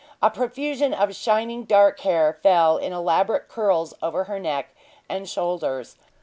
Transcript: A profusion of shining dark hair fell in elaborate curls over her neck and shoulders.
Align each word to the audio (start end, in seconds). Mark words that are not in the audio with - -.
A 0.19 0.31
profusion 0.31 0.95
of 0.95 1.13
shining 1.15 1.63
dark 1.63 1.99
hair 1.99 2.33
fell 2.41 2.75
in 2.79 2.91
elaborate 2.91 3.47
curls 3.47 3.93
over 4.01 4.23
her 4.23 4.39
neck 4.39 4.75
and 5.07 5.29
shoulders. 5.29 5.95